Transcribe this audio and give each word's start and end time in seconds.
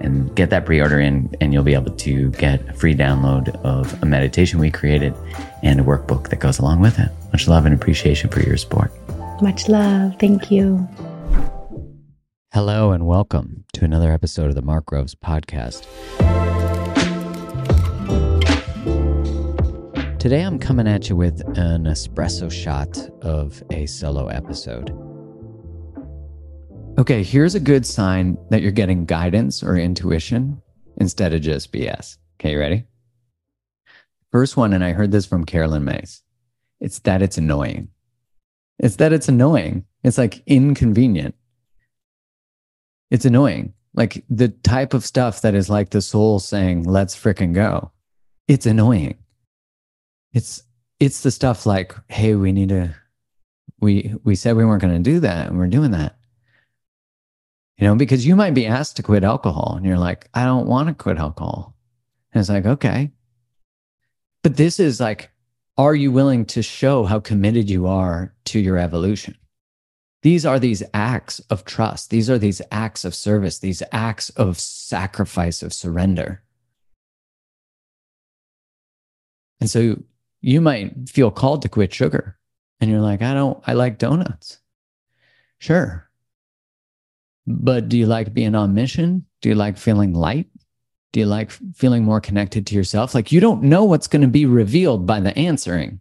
and 0.00 0.34
get 0.36 0.50
that 0.50 0.66
pre-order 0.66 1.00
in 1.00 1.34
and 1.40 1.52
you'll 1.52 1.62
be 1.62 1.74
able 1.74 1.94
to 1.94 2.30
get 2.32 2.66
a 2.68 2.72
free 2.72 2.94
download 2.94 3.48
of 3.64 4.02
a 4.02 4.06
meditation 4.06 4.58
we 4.58 4.70
created 4.70 5.14
and 5.62 5.80
a 5.80 5.82
workbook 5.82 6.28
that 6.30 6.40
goes 6.40 6.58
along 6.58 6.80
with 6.80 6.98
it. 6.98 7.10
Much 7.32 7.48
love 7.48 7.66
and 7.66 7.74
appreciation 7.74 8.30
for 8.30 8.40
your 8.40 8.56
support. 8.56 8.92
Much 9.42 9.68
love. 9.68 10.14
Thank 10.18 10.50
you. 10.50 10.88
Hello 12.52 12.92
and 12.92 13.06
welcome 13.06 13.64
to 13.74 13.84
another 13.84 14.10
episode 14.12 14.48
of 14.48 14.54
the 14.54 14.62
mark 14.62 14.86
groves 14.86 15.14
podcast. 15.14 15.86
Today 20.18 20.42
i'm 20.42 20.58
coming 20.58 20.88
at 20.88 21.08
you 21.08 21.14
with 21.14 21.40
an 21.56 21.84
espresso 21.84 22.50
shot 22.50 22.98
of 23.22 23.62
a 23.70 23.86
solo 23.86 24.26
episode 24.26 24.90
Okay, 26.98 27.22
here's 27.22 27.54
a 27.54 27.60
good 27.60 27.84
sign 27.84 28.38
that 28.48 28.62
you're 28.62 28.70
getting 28.72 29.04
guidance 29.04 29.62
or 29.62 29.76
intuition 29.76 30.62
instead 30.96 31.34
of 31.34 31.42
just 31.42 31.70
BS. 31.70 32.16
Okay, 32.40 32.52
you 32.52 32.58
ready? 32.58 32.84
First 34.32 34.56
one, 34.56 34.72
and 34.72 34.82
I 34.82 34.92
heard 34.92 35.10
this 35.10 35.26
from 35.26 35.44
Caroline 35.44 35.84
Myss. 35.84 36.22
It's 36.80 36.98
that 37.00 37.20
it's 37.20 37.36
annoying. 37.36 37.88
It's 38.78 38.96
that 38.96 39.12
it's 39.12 39.28
annoying. 39.28 39.84
It's 40.04 40.16
like 40.16 40.42
inconvenient. 40.46 41.34
It's 43.10 43.26
annoying. 43.26 43.74
Like 43.92 44.24
the 44.30 44.48
type 44.48 44.94
of 44.94 45.04
stuff 45.04 45.42
that 45.42 45.54
is 45.54 45.68
like 45.68 45.90
the 45.90 46.00
soul 46.00 46.38
saying, 46.38 46.84
let's 46.84 47.14
fricking 47.14 47.52
go. 47.52 47.92
It's 48.48 48.64
annoying. 48.64 49.18
It's 50.32 50.62
it's 50.98 51.22
the 51.22 51.30
stuff 51.30 51.66
like, 51.66 51.94
hey, 52.08 52.36
we 52.36 52.52
need 52.52 52.70
to 52.70 52.94
we 53.80 54.14
we 54.24 54.34
said 54.34 54.56
we 54.56 54.64
weren't 54.64 54.80
going 54.80 54.94
to 54.94 55.10
do 55.10 55.20
that 55.20 55.48
and 55.48 55.58
we're 55.58 55.66
doing 55.66 55.90
that 55.90 56.16
you 57.78 57.86
know, 57.86 57.94
because 57.94 58.26
you 58.26 58.36
might 58.36 58.54
be 58.54 58.66
asked 58.66 58.96
to 58.96 59.02
quit 59.02 59.24
alcohol 59.24 59.74
and 59.76 59.84
you're 59.84 59.98
like, 59.98 60.28
I 60.32 60.44
don't 60.44 60.66
want 60.66 60.88
to 60.88 60.94
quit 60.94 61.18
alcohol. 61.18 61.74
And 62.32 62.40
it's 62.40 62.48
like, 62.48 62.66
okay. 62.66 63.12
But 64.42 64.56
this 64.56 64.80
is 64.80 65.00
like, 65.00 65.30
are 65.76 65.94
you 65.94 66.10
willing 66.10 66.46
to 66.46 66.62
show 66.62 67.04
how 67.04 67.20
committed 67.20 67.68
you 67.68 67.86
are 67.86 68.34
to 68.46 68.58
your 68.58 68.78
evolution? 68.78 69.36
These 70.22 70.46
are 70.46 70.58
these 70.58 70.82
acts 70.94 71.38
of 71.50 71.64
trust. 71.64 72.10
These 72.10 72.30
are 72.30 72.38
these 72.38 72.62
acts 72.72 73.04
of 73.04 73.14
service, 73.14 73.58
these 73.58 73.82
acts 73.92 74.30
of 74.30 74.58
sacrifice, 74.58 75.62
of 75.62 75.72
surrender. 75.72 76.42
And 79.60 79.68
so 79.68 80.02
you 80.40 80.60
might 80.60 81.08
feel 81.08 81.30
called 81.30 81.62
to 81.62 81.68
quit 81.68 81.92
sugar. 81.92 82.38
And 82.80 82.90
you're 82.90 83.00
like, 83.00 83.22
I 83.22 83.34
don't, 83.34 83.62
I 83.66 83.74
like 83.74 83.98
donuts. 83.98 84.58
Sure. 85.58 86.05
But 87.46 87.88
do 87.88 87.96
you 87.96 88.06
like 88.06 88.34
being 88.34 88.54
on 88.54 88.74
mission? 88.74 89.24
Do 89.40 89.48
you 89.48 89.54
like 89.54 89.78
feeling 89.78 90.12
light? 90.12 90.48
Do 91.12 91.20
you 91.20 91.26
like 91.26 91.50
feeling 91.74 92.04
more 92.04 92.20
connected 92.20 92.66
to 92.66 92.74
yourself? 92.74 93.14
Like 93.14 93.32
you 93.32 93.40
don't 93.40 93.62
know 93.62 93.84
what's 93.84 94.08
going 94.08 94.22
to 94.22 94.28
be 94.28 94.46
revealed 94.46 95.06
by 95.06 95.20
the 95.20 95.36
answering. 95.38 96.00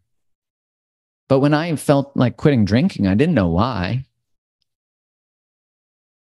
But 1.28 1.40
when 1.40 1.54
I 1.54 1.76
felt 1.76 2.16
like 2.16 2.38
quitting 2.38 2.66
drinking, 2.66 3.08
I 3.08 3.16
didn't 3.16 3.36
know 3.36 3.50
why. 3.50 4.06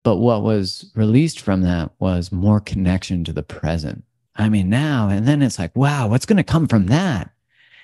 But 0.04 0.18
what 0.18 0.44
was 0.44 0.92
released 0.96 1.40
from 1.40 1.62
that 1.62 1.92
was 2.00 2.32
more 2.32 2.60
connection 2.60 3.24
to 3.24 3.34
the 3.34 3.44
present. 3.44 4.04
I 4.36 4.50
mean, 4.50 4.70
now, 4.70 5.10
and 5.10 5.28
then 5.28 5.42
it's 5.42 5.58
like, 5.58 5.76
wow, 5.76 6.08
what's 6.08 6.26
going 6.26 6.38
to 6.38 6.44
come 6.44 6.68
from 6.68 6.88
that? 6.88 7.32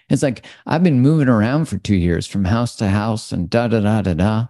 It's 0.10 0.22
like 0.22 0.46
I've 0.68 0.84
been 0.84 1.00
moving 1.00 1.30
around 1.30 1.66
for 1.66 1.78
two 1.78 1.96
years 1.96 2.28
from 2.28 2.46
house 2.46 2.76
to 2.78 2.90
house 2.90 3.32
and 3.32 3.50
da 3.50 3.68
da 3.68 3.80
da 3.80 4.02
da 4.02 4.14
da. 4.14 4.48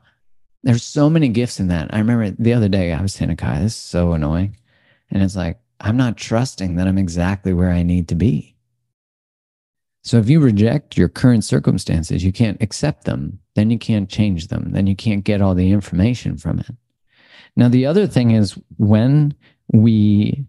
There's 0.63 0.83
so 0.83 1.09
many 1.09 1.29
gifts 1.29 1.59
in 1.59 1.67
that. 1.69 1.93
I 1.93 1.97
remember 1.97 2.29
the 2.31 2.53
other 2.53 2.69
day 2.69 2.93
I 2.93 3.01
was 3.01 3.13
saying, 3.13 3.35
Kai, 3.37 3.59
this 3.59 3.73
is 3.73 3.75
so 3.75 4.13
annoying. 4.13 4.57
And 5.09 5.23
it's 5.23 5.35
like, 5.35 5.59
I'm 5.79 5.97
not 5.97 6.17
trusting 6.17 6.75
that 6.75 6.87
I'm 6.87 6.99
exactly 6.99 7.53
where 7.53 7.71
I 7.71 7.83
need 7.83 8.07
to 8.09 8.15
be. 8.15 8.55
So 10.03 10.17
if 10.17 10.29
you 10.29 10.39
reject 10.39 10.97
your 10.97 11.09
current 11.09 11.43
circumstances, 11.43 12.23
you 12.23 12.31
can't 12.31 12.61
accept 12.61 13.05
them, 13.05 13.39
then 13.55 13.69
you 13.69 13.77
can't 13.77 14.09
change 14.09 14.47
them, 14.47 14.71
then 14.71 14.87
you 14.87 14.95
can't 14.95 15.23
get 15.23 15.41
all 15.41 15.53
the 15.53 15.71
information 15.71 16.37
from 16.37 16.59
it. 16.59 16.75
Now, 17.55 17.67
the 17.67 17.85
other 17.85 18.07
thing 18.07 18.31
is 18.31 18.57
when 18.77 19.35
we 19.71 20.45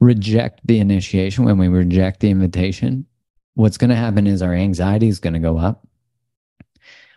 reject 0.00 0.60
the 0.64 0.78
initiation, 0.78 1.44
when 1.44 1.58
we 1.58 1.68
reject 1.68 2.20
the 2.20 2.30
invitation, 2.30 3.06
what's 3.54 3.76
going 3.76 3.90
to 3.90 3.96
happen 3.96 4.26
is 4.26 4.42
our 4.42 4.54
anxiety 4.54 5.08
is 5.08 5.20
going 5.20 5.34
to 5.34 5.38
go 5.38 5.58
up 5.58 5.86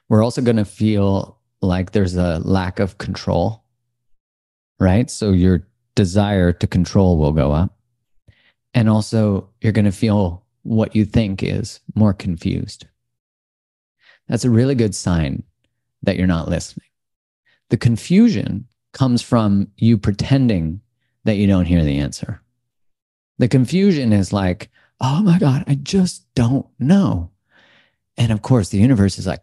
we're 0.09 0.23
also 0.23 0.41
going 0.41 0.57
to 0.57 0.65
feel 0.65 1.39
like 1.61 1.91
there's 1.91 2.15
a 2.15 2.39
lack 2.39 2.79
of 2.79 2.97
control, 2.97 3.63
right? 4.79 5.09
So 5.09 5.31
your 5.31 5.67
desire 5.95 6.51
to 6.53 6.67
control 6.67 7.17
will 7.17 7.31
go 7.31 7.51
up. 7.51 7.77
And 8.73 8.89
also, 8.89 9.49
you're 9.61 9.71
going 9.71 9.85
to 9.85 9.91
feel 9.91 10.43
what 10.63 10.95
you 10.95 11.05
think 11.05 11.43
is 11.43 11.79
more 11.95 12.13
confused. 12.13 12.87
That's 14.27 14.45
a 14.45 14.49
really 14.49 14.75
good 14.75 14.95
sign 14.95 15.43
that 16.01 16.17
you're 16.17 16.27
not 16.27 16.49
listening. 16.49 16.87
The 17.69 17.77
confusion 17.77 18.67
comes 18.93 19.21
from 19.21 19.67
you 19.77 19.97
pretending 19.97 20.81
that 21.23 21.35
you 21.35 21.47
don't 21.47 21.65
hear 21.65 21.83
the 21.83 21.99
answer. 21.99 22.41
The 23.37 23.47
confusion 23.47 24.13
is 24.13 24.33
like, 24.33 24.69
oh 25.01 25.21
my 25.21 25.39
God, 25.39 25.63
I 25.67 25.75
just 25.75 26.33
don't 26.35 26.67
know. 26.79 27.31
And 28.17 28.31
of 28.31 28.41
course, 28.41 28.69
the 28.69 28.77
universe 28.77 29.17
is 29.17 29.27
like, 29.27 29.41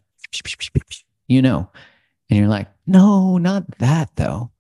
you 1.29 1.43
know, 1.43 1.71
and 2.29 2.39
you're 2.39 2.49
like, 2.49 2.69
no, 2.87 3.39
not 3.39 3.79
that 3.79 4.11
though. 4.17 4.51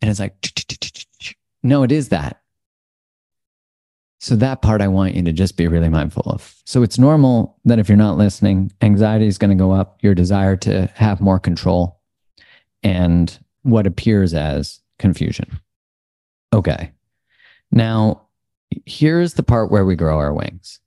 And 0.00 0.10
it's 0.10 0.20
like, 0.20 0.34
no, 1.62 1.82
it 1.82 1.92
is 1.92 2.10
that. 2.10 2.40
So 4.20 4.34
that 4.36 4.62
part 4.62 4.80
I 4.80 4.88
want 4.88 5.14
you 5.14 5.22
to 5.22 5.32
just 5.32 5.56
be 5.56 5.68
really 5.68 5.88
mindful 5.88 6.24
of. 6.26 6.56
So 6.64 6.82
it's 6.82 6.98
normal 6.98 7.56
that 7.64 7.78
if 7.78 7.88
you're 7.88 7.96
not 7.96 8.18
listening, 8.18 8.72
anxiety 8.82 9.26
is 9.26 9.38
going 9.38 9.56
to 9.56 9.62
go 9.62 9.70
up, 9.70 9.98
your 10.02 10.14
desire 10.14 10.56
to 10.56 10.86
have 10.94 11.20
more 11.20 11.38
control, 11.38 12.00
and 12.82 13.38
what 13.62 13.86
appears 13.86 14.34
as 14.34 14.80
confusion. 14.98 15.60
Okay. 16.52 16.92
Now, 17.70 18.22
here's 18.86 19.34
the 19.34 19.42
part 19.42 19.70
where 19.70 19.84
we 19.84 19.94
grow 19.94 20.18
our 20.18 20.32
wings. 20.32 20.80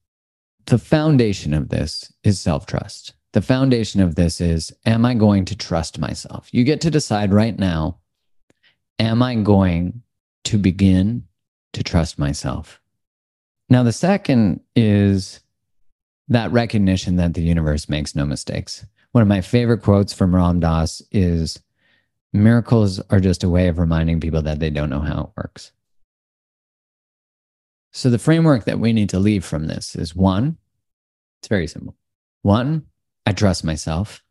The 0.66 0.78
foundation 0.78 1.54
of 1.54 1.70
this 1.70 2.12
is 2.24 2.40
self 2.40 2.66
trust 2.66 3.14
the 3.34 3.42
foundation 3.42 4.02
of 4.02 4.16
this 4.16 4.42
is 4.42 4.74
Am 4.86 5.06
I 5.06 5.14
going 5.14 5.46
to 5.46 5.56
trust 5.56 6.00
myself? 6.00 6.50
You 6.52 6.64
get 6.64 6.82
to 6.82 6.92
decide 6.92 7.34
right 7.34 7.58
now 7.58 7.98
Am 9.00 9.24
I 9.24 9.36
going 9.36 10.04
to 10.44 10.58
begin 10.58 11.28
to 11.74 11.84
trust 11.84 12.20
myself? 12.20 12.80
Now, 13.70 13.84
the 13.84 13.94
second 13.94 14.60
is 14.76 15.40
that 16.28 16.52
recognition 16.52 17.16
that 17.16 17.34
the 17.34 17.42
universe 17.42 17.90
makes 17.90 18.16
no 18.16 18.26
mistakes. 18.26 18.86
One 19.12 19.22
of 19.22 19.28
my 19.28 19.42
favorite 19.42 19.82
quotes 19.82 20.14
from 20.14 20.36
Ram 20.36 20.60
Dass 20.60 21.02
is 21.12 21.60
Miracles 22.34 23.00
are 23.10 23.20
just 23.20 23.44
a 23.44 23.50
way 23.50 23.68
of 23.68 23.80
reminding 23.80 24.20
people 24.20 24.42
that 24.44 24.60
they 24.60 24.70
don't 24.70 24.90
know 24.90 25.00
how 25.00 25.22
it 25.22 25.30
works. 25.36 25.72
So 27.92 28.10
the 28.10 28.20
framework 28.20 28.66
that 28.66 28.80
we 28.80 28.94
need 28.94 29.10
to 29.10 29.20
leave 29.20 29.44
from 29.44 29.68
this 29.68 29.96
is 29.96 30.16
one, 30.16 30.58
it's 31.42 31.50
very 31.50 31.68
simple. 31.68 31.96
One, 32.42 32.86
I 33.26 33.34
trust 33.34 33.64
myself. 33.64 34.24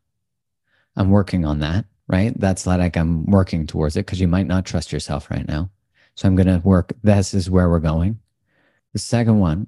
I'm 0.95 1.09
working 1.09 1.45
on 1.45 1.59
that, 1.59 1.85
right? 2.07 2.37
That's 2.39 2.67
like 2.67 2.97
I'm 2.97 3.25
working 3.25 3.65
towards 3.65 3.95
it 3.95 4.05
because 4.05 4.19
you 4.19 4.27
might 4.27 4.47
not 4.47 4.65
trust 4.65 4.91
yourself 4.91 5.31
right 5.31 5.47
now. 5.47 5.69
So 6.15 6.27
I'm 6.27 6.35
going 6.35 6.47
to 6.47 6.61
work. 6.65 6.93
This 7.03 7.33
is 7.33 7.49
where 7.49 7.69
we're 7.69 7.79
going. 7.79 8.19
The 8.93 8.99
second 8.99 9.39
one 9.39 9.67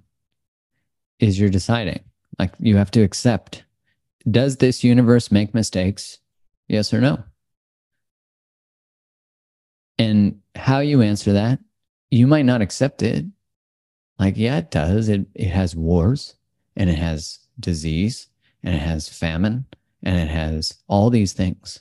is 1.19 1.39
you're 1.39 1.49
deciding. 1.49 2.03
Like 2.37 2.53
you 2.59 2.77
have 2.77 2.91
to 2.91 3.01
accept 3.01 3.63
does 4.29 4.57
this 4.57 4.83
universe 4.83 5.31
make 5.31 5.53
mistakes? 5.53 6.19
Yes 6.67 6.93
or 6.93 7.01
no? 7.01 7.23
And 9.99 10.39
how 10.55 10.79
you 10.79 11.01
answer 11.01 11.33
that, 11.33 11.59
you 12.09 12.25
might 12.27 12.45
not 12.45 12.61
accept 12.61 13.01
it. 13.01 13.25
Like, 14.17 14.37
yeah, 14.37 14.57
it 14.57 14.71
does. 14.71 15.09
It, 15.09 15.27
it 15.35 15.49
has 15.49 15.75
wars 15.75 16.35
and 16.75 16.89
it 16.89 16.97
has 16.97 17.39
disease 17.59 18.27
and 18.63 18.75
it 18.75 18.81
has 18.81 19.09
famine 19.09 19.65
and 20.01 20.17
it 20.17 20.29
has 20.29 20.75
all 20.87 21.09
these 21.09 21.33
things. 21.33 21.79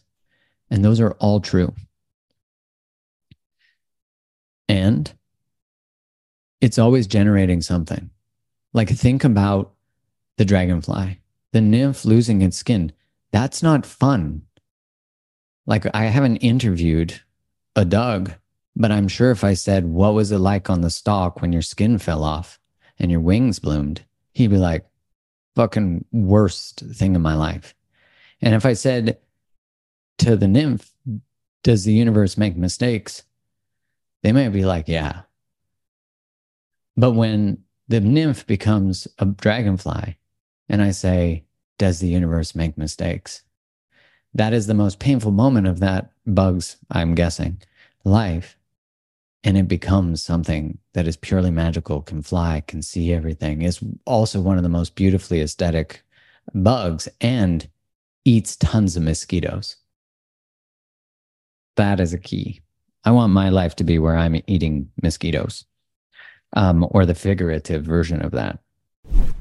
And 0.70 0.84
those 0.84 1.00
are 1.00 1.12
all 1.12 1.40
true. 1.40 1.74
And 4.68 5.12
it's 6.60 6.78
always 6.78 7.06
generating 7.06 7.60
something. 7.60 8.10
Like, 8.72 8.88
think 8.88 9.24
about 9.24 9.72
the 10.38 10.44
dragonfly, 10.44 11.20
the 11.52 11.60
nymph 11.60 12.04
losing 12.04 12.40
its 12.40 12.56
skin. 12.56 12.92
That's 13.32 13.62
not 13.62 13.84
fun. 13.84 14.42
Like, 15.66 15.86
I 15.94 16.04
haven't 16.04 16.38
interviewed 16.38 17.20
a 17.76 17.84
Doug, 17.84 18.32
but 18.74 18.90
I'm 18.90 19.08
sure 19.08 19.30
if 19.30 19.44
I 19.44 19.54
said, 19.54 19.84
What 19.84 20.14
was 20.14 20.32
it 20.32 20.38
like 20.38 20.70
on 20.70 20.80
the 20.80 20.90
stalk 20.90 21.42
when 21.42 21.52
your 21.52 21.62
skin 21.62 21.98
fell 21.98 22.24
off 22.24 22.58
and 22.98 23.10
your 23.10 23.20
wings 23.20 23.58
bloomed? 23.58 24.04
He'd 24.32 24.50
be 24.50 24.56
like, 24.56 24.86
Fucking 25.54 26.04
worst 26.12 26.80
thing 26.94 27.14
in 27.14 27.20
my 27.20 27.34
life. 27.34 27.74
And 28.40 28.54
if 28.54 28.64
I 28.66 28.72
said 28.72 29.18
to 30.18 30.36
the 30.36 30.48
nymph, 30.48 30.92
Does 31.62 31.84
the 31.84 31.92
universe 31.92 32.36
make 32.36 32.56
mistakes? 32.56 33.22
They 34.22 34.32
might 34.32 34.50
be 34.50 34.64
like, 34.64 34.88
Yeah. 34.88 35.22
But 36.96 37.12
when 37.12 37.64
the 37.88 38.00
nymph 38.00 38.46
becomes 38.46 39.08
a 39.18 39.26
dragonfly 39.26 40.18
and 40.68 40.82
I 40.82 40.90
say, 40.90 41.44
Does 41.78 42.00
the 42.00 42.08
universe 42.08 42.54
make 42.54 42.78
mistakes? 42.78 43.42
That 44.34 44.52
is 44.52 44.66
the 44.66 44.74
most 44.74 44.98
painful 44.98 45.32
moment 45.32 45.66
of 45.66 45.80
that 45.80 46.12
bug's, 46.26 46.76
I'm 46.90 47.14
guessing, 47.14 47.60
life. 48.04 48.56
And 49.44 49.58
it 49.58 49.66
becomes 49.66 50.22
something 50.22 50.78
that 50.94 51.08
is 51.08 51.16
purely 51.16 51.50
magical, 51.50 52.00
can 52.00 52.22
fly, 52.22 52.62
can 52.66 52.80
see 52.80 53.12
everything, 53.12 53.62
is 53.62 53.80
also 54.06 54.40
one 54.40 54.56
of 54.56 54.62
the 54.62 54.68
most 54.68 54.94
beautifully 54.94 55.40
aesthetic 55.40 56.02
bugs 56.54 57.08
and 57.20 57.68
eats 58.24 58.56
tons 58.56 58.96
of 58.96 59.02
mosquitoes. 59.02 59.76
That 61.76 61.98
is 61.98 62.12
a 62.12 62.18
key. 62.18 62.60
I 63.04 63.10
want 63.10 63.32
my 63.32 63.48
life 63.48 63.74
to 63.76 63.84
be 63.84 63.98
where 63.98 64.16
I'm 64.16 64.40
eating 64.46 64.90
mosquitoes 65.02 65.64
um, 66.52 66.86
or 66.90 67.04
the 67.04 67.14
figurative 67.14 67.84
version 67.84 68.22
of 68.22 68.32
that. 68.32 68.60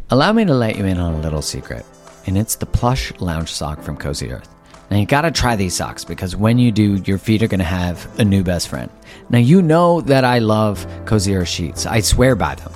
Allow 0.10 0.34
me 0.34 0.46
to 0.46 0.54
let 0.54 0.78
you 0.78 0.86
in 0.86 0.98
on 0.98 1.14
a 1.14 1.22
little 1.22 1.42
secret, 1.42 1.86
and 2.26 2.38
it's 2.38 2.56
the 2.56 2.66
plush 2.66 3.12
lounge 3.20 3.52
sock 3.52 3.82
from 3.82 3.98
Cozy 3.98 4.32
Earth. 4.32 4.50
Now 4.92 4.98
you 4.98 5.06
gotta 5.06 5.32
try 5.32 5.56
these 5.56 5.74
socks 5.74 6.04
because 6.04 6.36
when 6.36 6.60
you 6.60 6.70
do, 6.70 6.96
your 7.06 7.18
feet 7.18 7.42
are 7.42 7.48
gonna 7.48 7.64
have 7.64 8.06
a 8.20 8.26
new 8.26 8.44
best 8.44 8.68
friend. 8.68 8.92
Now 9.30 9.40
you 9.40 9.62
know 9.62 10.02
that 10.02 10.26
I 10.26 10.40
love 10.40 10.86
Cozy 11.06 11.34
Earth 11.34 11.48
sheets. 11.48 11.86
I 11.86 12.02
swear 12.02 12.36
by 12.36 12.56
them. 12.56 12.74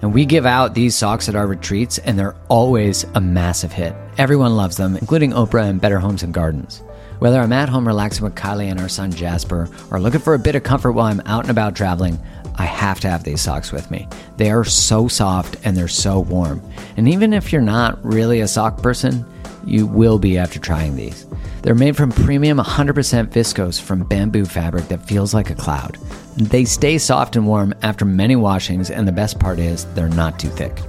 And 0.00 0.14
we 0.14 0.24
give 0.24 0.46
out 0.46 0.72
these 0.72 0.96
socks 0.96 1.28
at 1.28 1.34
our 1.34 1.46
retreats, 1.46 1.98
and 1.98 2.18
they're 2.18 2.34
always 2.48 3.04
a 3.14 3.20
massive 3.20 3.72
hit. 3.72 3.94
Everyone 4.16 4.56
loves 4.56 4.78
them, 4.78 4.96
including 4.96 5.32
Oprah 5.32 5.68
and 5.68 5.82
Better 5.82 5.98
Homes 5.98 6.22
and 6.22 6.32
Gardens. 6.32 6.78
Whether 7.18 7.38
I'm 7.38 7.52
at 7.52 7.68
home 7.68 7.86
relaxing 7.86 8.24
with 8.24 8.36
Kylie 8.36 8.70
and 8.70 8.80
our 8.80 8.88
son 8.88 9.12
Jasper, 9.12 9.68
or 9.90 10.00
looking 10.00 10.20
for 10.20 10.32
a 10.32 10.38
bit 10.38 10.54
of 10.54 10.62
comfort 10.62 10.92
while 10.92 11.08
I'm 11.08 11.20
out 11.26 11.42
and 11.42 11.50
about 11.50 11.76
traveling, 11.76 12.18
I 12.60 12.64
have 12.64 13.00
to 13.00 13.08
have 13.08 13.24
these 13.24 13.40
socks 13.40 13.72
with 13.72 13.90
me. 13.90 14.06
They 14.36 14.50
are 14.50 14.64
so 14.64 15.08
soft 15.08 15.56
and 15.64 15.74
they're 15.74 15.88
so 15.88 16.20
warm. 16.20 16.60
And 16.98 17.08
even 17.08 17.32
if 17.32 17.54
you're 17.54 17.62
not 17.62 18.04
really 18.04 18.40
a 18.40 18.48
sock 18.48 18.82
person, 18.82 19.24
you 19.64 19.86
will 19.86 20.18
be 20.18 20.36
after 20.36 20.58
trying 20.58 20.94
these. 20.94 21.24
They're 21.62 21.74
made 21.74 21.96
from 21.96 22.12
premium 22.12 22.58
100% 22.58 23.28
viscose 23.28 23.80
from 23.80 24.04
bamboo 24.04 24.44
fabric 24.44 24.88
that 24.88 25.06
feels 25.06 25.32
like 25.32 25.48
a 25.48 25.54
cloud. 25.54 25.96
They 26.36 26.66
stay 26.66 26.98
soft 26.98 27.34
and 27.34 27.46
warm 27.46 27.72
after 27.80 28.04
many 28.04 28.36
washings, 28.36 28.90
and 28.90 29.08
the 29.08 29.12
best 29.12 29.38
part 29.40 29.58
is 29.58 29.86
they're 29.94 30.10
not 30.10 30.38
too 30.38 30.50
thick. 30.50 30.82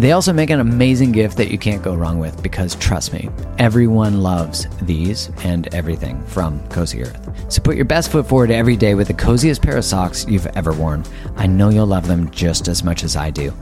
They 0.00 0.12
also 0.12 0.32
make 0.32 0.48
an 0.48 0.60
amazing 0.60 1.12
gift 1.12 1.36
that 1.36 1.50
you 1.50 1.58
can't 1.58 1.82
go 1.82 1.94
wrong 1.94 2.18
with 2.18 2.42
because 2.42 2.74
trust 2.76 3.12
me, 3.12 3.28
everyone 3.58 4.22
loves 4.22 4.66
these 4.80 5.30
and 5.44 5.72
everything 5.74 6.24
from 6.24 6.66
Cozy 6.68 7.02
Earth. 7.02 7.52
So 7.52 7.60
put 7.60 7.76
your 7.76 7.84
best 7.84 8.10
foot 8.10 8.26
forward 8.26 8.50
every 8.50 8.76
day 8.76 8.94
with 8.94 9.08
the 9.08 9.12
coziest 9.12 9.60
pair 9.60 9.76
of 9.76 9.84
socks 9.84 10.24
you've 10.26 10.46
ever 10.56 10.72
worn. 10.72 11.04
I 11.36 11.46
know 11.46 11.68
you'll 11.68 11.86
love 11.86 12.06
them 12.06 12.30
just 12.30 12.66
as 12.66 12.82
much 12.82 13.04
as 13.04 13.14
I 13.14 13.28
do. 13.28 13.52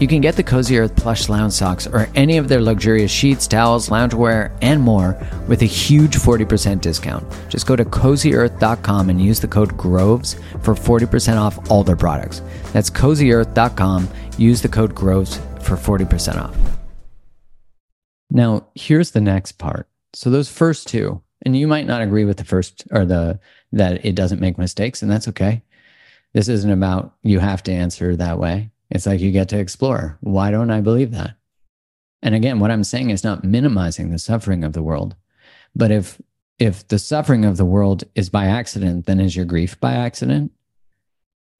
You 0.00 0.08
can 0.08 0.20
get 0.20 0.34
the 0.34 0.42
Cozy 0.42 0.78
Earth 0.78 0.96
plush 0.96 1.28
lounge 1.28 1.52
socks 1.52 1.86
or 1.86 2.08
any 2.16 2.38
of 2.38 2.48
their 2.48 2.60
luxurious 2.60 3.12
sheets, 3.12 3.46
towels, 3.46 3.88
loungewear, 3.88 4.50
and 4.62 4.82
more 4.82 5.16
with 5.46 5.62
a 5.62 5.66
huge 5.66 6.16
40% 6.16 6.80
discount. 6.80 7.24
Just 7.48 7.68
go 7.68 7.76
to 7.76 7.84
cozyearth.com 7.84 9.10
and 9.10 9.22
use 9.22 9.38
the 9.38 9.46
code 9.46 9.76
GROVES 9.76 10.34
for 10.60 10.74
40% 10.74 11.40
off 11.40 11.70
all 11.70 11.84
their 11.84 11.94
products. 11.94 12.42
That's 12.72 12.90
cozyearth.com. 12.90 14.08
Use 14.36 14.60
the 14.60 14.68
code 14.68 14.92
GROVES 14.92 15.38
for 15.64 15.76
40% 15.76 16.36
off. 16.36 16.56
Now, 18.30 18.66
here's 18.74 19.12
the 19.12 19.20
next 19.20 19.52
part. 19.52 19.88
So 20.12 20.30
those 20.30 20.50
first 20.50 20.88
two, 20.88 21.22
and 21.42 21.56
you 21.56 21.66
might 21.66 21.86
not 21.86 22.02
agree 22.02 22.24
with 22.24 22.36
the 22.36 22.44
first 22.44 22.84
or 22.90 23.04
the 23.04 23.38
that 23.72 24.04
it 24.04 24.14
doesn't 24.14 24.40
make 24.40 24.58
mistakes, 24.58 25.02
and 25.02 25.10
that's 25.10 25.28
okay. 25.28 25.62
This 26.32 26.48
isn't 26.48 26.70
about 26.70 27.14
you 27.22 27.38
have 27.38 27.62
to 27.64 27.72
answer 27.72 28.16
that 28.16 28.38
way. 28.38 28.70
It's 28.90 29.06
like 29.06 29.20
you 29.20 29.30
get 29.30 29.48
to 29.50 29.58
explore. 29.58 30.18
Why 30.20 30.50
don't 30.50 30.70
I 30.70 30.80
believe 30.80 31.12
that? 31.12 31.36
And 32.22 32.34
again, 32.34 32.58
what 32.58 32.70
I'm 32.70 32.84
saying 32.84 33.10
is 33.10 33.24
not 33.24 33.44
minimizing 33.44 34.10
the 34.10 34.18
suffering 34.18 34.64
of 34.64 34.72
the 34.72 34.82
world. 34.82 35.14
But 35.74 35.90
if 35.90 36.20
if 36.58 36.86
the 36.86 36.98
suffering 36.98 37.44
of 37.44 37.56
the 37.56 37.64
world 37.64 38.04
is 38.14 38.30
by 38.30 38.46
accident, 38.46 39.06
then 39.06 39.20
is 39.20 39.34
your 39.34 39.44
grief 39.44 39.78
by 39.80 39.92
accident? 39.92 40.52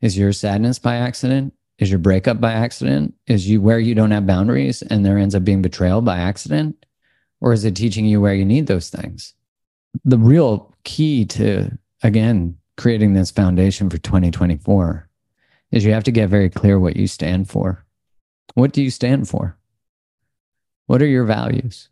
Is 0.00 0.16
your 0.16 0.32
sadness 0.32 0.78
by 0.78 0.96
accident? 0.96 1.54
Is 1.78 1.90
your 1.90 1.98
breakup 1.98 2.40
by 2.40 2.52
accident? 2.52 3.14
Is 3.26 3.48
you 3.48 3.60
where 3.60 3.80
you 3.80 3.94
don't 3.94 4.12
have 4.12 4.26
boundaries 4.26 4.82
and 4.82 5.04
there 5.04 5.18
ends 5.18 5.34
up 5.34 5.44
being 5.44 5.62
betrayal 5.62 6.00
by 6.00 6.18
accident? 6.18 6.86
Or 7.40 7.52
is 7.52 7.64
it 7.64 7.74
teaching 7.74 8.06
you 8.06 8.20
where 8.20 8.34
you 8.34 8.44
need 8.44 8.66
those 8.66 8.90
things? 8.90 9.34
The 10.04 10.18
real 10.18 10.74
key 10.84 11.24
to, 11.26 11.76
again, 12.02 12.56
creating 12.76 13.14
this 13.14 13.30
foundation 13.30 13.90
for 13.90 13.98
2024 13.98 15.08
is 15.72 15.84
you 15.84 15.92
have 15.92 16.04
to 16.04 16.12
get 16.12 16.28
very 16.28 16.48
clear 16.48 16.78
what 16.78 16.96
you 16.96 17.06
stand 17.06 17.50
for. 17.50 17.84
What 18.54 18.72
do 18.72 18.82
you 18.82 18.90
stand 18.90 19.28
for? 19.28 19.58
What 20.86 21.02
are 21.02 21.06
your 21.06 21.24
values? 21.24 21.88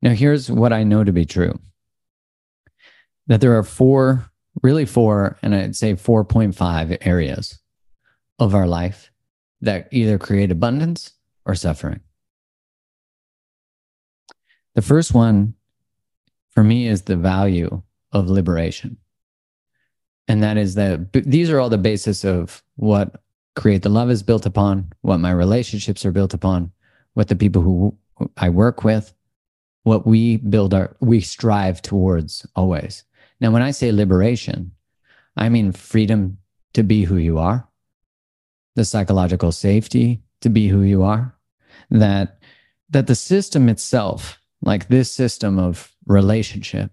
Now, 0.00 0.10
here's 0.10 0.50
what 0.50 0.72
I 0.72 0.84
know 0.84 1.04
to 1.04 1.12
be 1.12 1.26
true 1.26 1.58
that 3.26 3.40
there 3.40 3.56
are 3.56 3.62
four, 3.62 4.30
really 4.62 4.84
four, 4.84 5.38
and 5.42 5.54
I'd 5.54 5.76
say 5.76 5.94
4.5 5.94 6.98
areas 7.00 7.58
of 8.38 8.54
our 8.54 8.66
life 8.66 9.10
that 9.60 9.88
either 9.90 10.18
create 10.18 10.50
abundance 10.50 11.12
or 11.46 11.54
suffering. 11.54 12.00
The 14.74 14.82
first 14.82 15.14
one 15.14 15.54
for 16.50 16.64
me 16.64 16.86
is 16.88 17.02
the 17.02 17.16
value 17.16 17.82
of 18.12 18.28
liberation. 18.28 18.98
And 20.26 20.42
that 20.42 20.56
is 20.56 20.74
that 20.74 21.12
these 21.12 21.50
are 21.50 21.60
all 21.60 21.68
the 21.68 21.78
basis 21.78 22.24
of 22.24 22.62
what 22.76 23.22
create 23.54 23.82
the 23.82 23.88
love 23.88 24.10
is 24.10 24.22
built 24.22 24.46
upon, 24.46 24.92
what 25.02 25.18
my 25.18 25.30
relationships 25.30 26.04
are 26.04 26.12
built 26.12 26.34
upon, 26.34 26.72
what 27.14 27.28
the 27.28 27.36
people 27.36 27.62
who 27.62 27.96
I 28.36 28.48
work 28.48 28.84
with, 28.84 29.14
what 29.82 30.06
we 30.06 30.38
build 30.38 30.74
our, 30.74 30.96
we 31.00 31.20
strive 31.20 31.82
towards 31.82 32.46
always. 32.56 33.04
Now, 33.40 33.50
when 33.50 33.62
I 33.62 33.70
say 33.70 33.92
liberation, 33.92 34.72
I 35.36 35.48
mean 35.48 35.72
freedom 35.72 36.38
to 36.72 36.82
be 36.82 37.04
who 37.04 37.16
you 37.16 37.38
are, 37.38 37.68
the 38.74 38.84
psychological 38.84 39.52
safety 39.52 40.22
to 40.40 40.48
be 40.48 40.68
who 40.68 40.82
you 40.82 41.02
are, 41.02 41.34
that, 41.90 42.38
that 42.90 43.06
the 43.06 43.14
system 43.14 43.68
itself, 43.68 44.40
like 44.62 44.88
this 44.88 45.10
system 45.10 45.58
of 45.58 45.94
relationship 46.06 46.90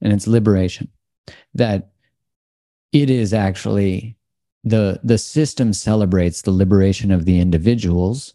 and 0.00 0.12
its 0.12 0.26
liberation, 0.26 0.88
that 1.54 1.92
it 2.92 3.08
is 3.08 3.32
actually 3.32 4.16
the 4.64 5.00
the 5.02 5.18
system 5.18 5.72
celebrates 5.72 6.42
the 6.42 6.50
liberation 6.50 7.10
of 7.10 7.24
the 7.24 7.40
individuals 7.40 8.34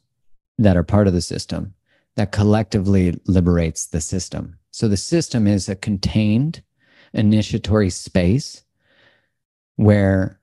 that 0.58 0.76
are 0.76 0.84
part 0.84 1.08
of 1.08 1.14
the 1.14 1.22
system 1.22 1.74
that 2.16 2.32
collectively 2.32 3.20
liberates 3.28 3.88
the 3.88 4.02
system. 4.02 4.58
So 4.72 4.88
the 4.88 4.98
system 4.98 5.48
is 5.48 5.70
a 5.70 5.76
contained 5.76 6.64
initiatory 7.14 7.92
space 7.92 8.64
where 9.76 10.40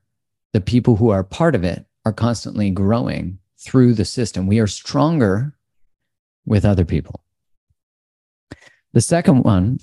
the 0.53 0.61
people 0.61 0.95
who 0.95 1.09
are 1.09 1.23
part 1.23 1.53
of 1.53 1.63
it 1.63 1.85
are 2.05 2.13
constantly 2.13 2.69
growing 2.69 3.39
through 3.57 3.93
the 3.93 4.05
system. 4.05 4.47
We 4.47 4.59
are 4.59 4.67
stronger 4.67 5.55
with 6.45 6.63
other 6.63 6.85
people. 6.85 7.21
The 8.93 9.01
second 9.01 9.43
one 9.43 9.79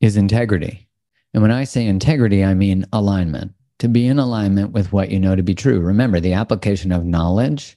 is 0.00 0.16
integrity. 0.16 0.88
And 1.32 1.42
when 1.42 1.50
I 1.50 1.64
say 1.64 1.86
integrity, 1.86 2.44
I 2.44 2.54
mean 2.54 2.86
alignment, 2.92 3.52
to 3.80 3.88
be 3.88 4.06
in 4.06 4.18
alignment 4.18 4.70
with 4.70 4.92
what 4.92 5.10
you 5.10 5.18
know 5.18 5.34
to 5.34 5.42
be 5.42 5.54
true. 5.54 5.80
Remember 5.80 6.20
the 6.20 6.34
application 6.34 6.92
of 6.92 7.04
knowledge 7.04 7.76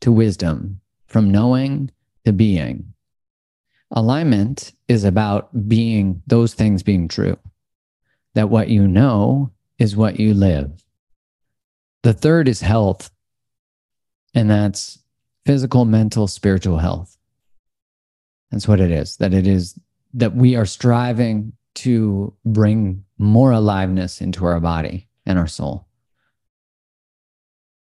to 0.00 0.12
wisdom, 0.12 0.80
from 1.06 1.30
knowing 1.30 1.90
to 2.24 2.32
being. 2.32 2.92
Alignment 3.92 4.72
is 4.88 5.04
about 5.04 5.68
being 5.68 6.22
those 6.26 6.54
things 6.54 6.82
being 6.82 7.08
true, 7.08 7.38
that 8.34 8.50
what 8.50 8.68
you 8.68 8.86
know 8.86 9.52
is 9.78 9.96
what 9.96 10.20
you 10.20 10.34
live. 10.34 10.84
The 12.02 12.12
third 12.12 12.48
is 12.48 12.60
health, 12.60 13.10
and 14.34 14.50
that's 14.50 14.98
physical, 15.46 15.84
mental, 15.84 16.26
spiritual 16.26 16.78
health. 16.78 17.16
That's 18.50 18.68
what 18.68 18.80
it 18.80 18.90
is, 18.90 19.16
that 19.18 19.34
it 19.34 19.46
is 19.46 19.78
that 20.14 20.34
we 20.34 20.56
are 20.56 20.66
striving 20.66 21.52
to 21.76 22.34
bring 22.44 23.04
more 23.18 23.52
aliveness 23.52 24.20
into 24.20 24.44
our 24.46 24.60
body 24.60 25.08
and 25.26 25.38
our 25.38 25.46
soul. 25.46 25.86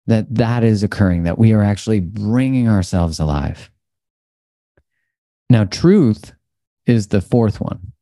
That 0.07 0.33
that 0.35 0.63
is 0.63 0.83
occurring, 0.83 1.23
that 1.23 1.37
we 1.37 1.53
are 1.53 1.63
actually 1.63 1.99
bringing 1.99 2.67
ourselves 2.67 3.19
alive. 3.19 3.71
Now, 5.49 5.65
truth 5.65 6.33
is 6.85 7.07
the 7.07 7.21
fourth 7.21 7.59
one. 7.59 7.93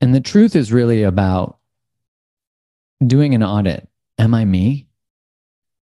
And 0.00 0.14
the 0.14 0.20
truth 0.20 0.56
is 0.56 0.72
really 0.72 1.02
about 1.02 1.58
doing 3.06 3.34
an 3.34 3.42
audit. 3.42 3.88
Am 4.18 4.34
I 4.34 4.44
me? 4.44 4.88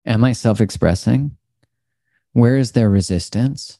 Am 0.07 0.25
I 0.25 0.33
self 0.33 0.61
expressing? 0.61 1.37
Where 2.33 2.57
is 2.57 2.73
there 2.73 2.91
resistance? 2.91 3.79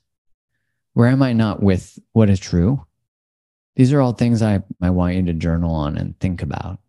Where 0.95 1.09
am 1.09 1.23
I 1.23 1.33
not 1.33 1.63
with 1.63 1.99
what 2.13 2.31
is 2.31 2.41
true? 2.41 2.85
These 3.77 3.93
are 3.93 4.01
all 4.01 4.13
things 4.13 4.43
I, 4.43 4.63
I 4.83 4.91
want 4.91 5.15
you 5.15 5.23
to 5.27 5.33
journal 5.33 5.73
on 5.73 5.97
and 5.97 6.19
think 6.19 6.43
about. 6.43 6.81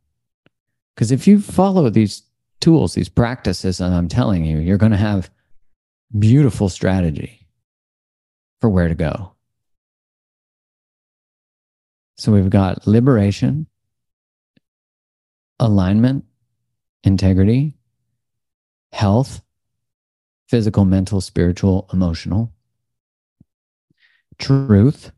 Because 0.96 1.12
if 1.12 1.28
you 1.28 1.40
follow 1.40 1.90
these 1.90 2.24
tools, 2.60 2.96
these 2.96 3.10
practices 3.10 3.78
that 3.78 3.92
I'm 3.92 4.08
telling 4.08 4.44
you, 4.44 4.58
you're 4.58 4.78
going 4.78 4.92
to 4.92 4.98
have 4.98 5.30
beautiful 6.18 6.70
strategy 6.70 7.48
for 8.60 8.70
where 8.70 8.88
to 8.88 8.96
go. 8.96 9.34
So 12.18 12.32
we've 12.32 12.50
got 12.50 12.86
liberation, 12.86 13.68
alignment, 15.60 16.26
integrity, 17.04 17.78
health, 18.92 19.42
physical, 20.48 20.86
mental, 20.86 21.22
spiritual, 21.22 21.88
emotional, 21.94 22.52
truth. 24.38 25.12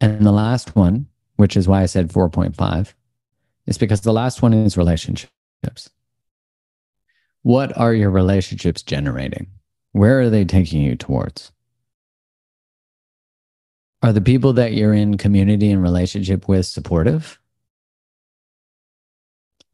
And 0.00 0.26
the 0.26 0.32
last 0.32 0.76
one, 0.76 1.06
which 1.36 1.56
is 1.56 1.68
why 1.68 1.82
I 1.82 1.86
said 1.86 2.08
4.5, 2.08 2.92
is 3.66 3.78
because 3.78 4.00
the 4.02 4.12
last 4.12 4.42
one 4.42 4.52
is 4.52 4.76
relationships. 4.76 5.90
What 7.42 7.76
are 7.78 7.94
your 7.94 8.10
relationships 8.10 8.82
generating? 8.82 9.46
Where 9.92 10.20
are 10.20 10.30
they 10.30 10.44
taking 10.44 10.82
you 10.82 10.96
towards? 10.96 11.52
Are 14.02 14.12
the 14.12 14.20
people 14.20 14.52
that 14.54 14.72
you're 14.72 14.92
in 14.92 15.16
community 15.16 15.70
and 15.70 15.82
relationship 15.82 16.48
with 16.48 16.66
supportive? 16.66 17.40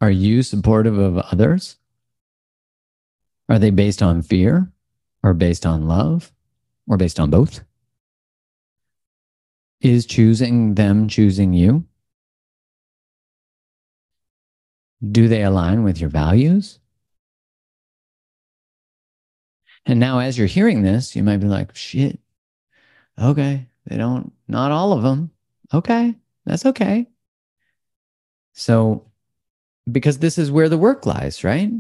Are 0.00 0.10
you 0.10 0.42
supportive 0.42 0.98
of 0.98 1.18
others? 1.18 1.76
Are 3.52 3.58
they 3.58 3.68
based 3.68 4.00
on 4.00 4.22
fear 4.22 4.72
or 5.22 5.34
based 5.34 5.66
on 5.66 5.86
love 5.86 6.32
or 6.88 6.96
based 6.96 7.20
on 7.20 7.28
both? 7.28 7.62
Is 9.82 10.06
choosing 10.06 10.74
them 10.74 11.06
choosing 11.06 11.52
you? 11.52 11.84
Do 15.06 15.28
they 15.28 15.42
align 15.42 15.84
with 15.84 16.00
your 16.00 16.08
values? 16.08 16.78
And 19.84 20.00
now, 20.00 20.20
as 20.20 20.38
you're 20.38 20.46
hearing 20.46 20.80
this, 20.80 21.14
you 21.14 21.22
might 21.22 21.40
be 21.40 21.46
like, 21.46 21.76
shit, 21.76 22.18
okay, 23.20 23.66
they 23.84 23.98
don't, 23.98 24.32
not 24.48 24.70
all 24.70 24.94
of 24.94 25.02
them. 25.02 25.30
Okay, 25.74 26.14
that's 26.46 26.64
okay. 26.64 27.06
So, 28.54 29.10
because 29.90 30.20
this 30.20 30.38
is 30.38 30.50
where 30.50 30.70
the 30.70 30.78
work 30.78 31.04
lies, 31.04 31.44
right? 31.44 31.70